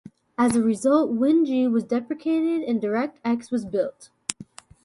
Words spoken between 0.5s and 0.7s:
a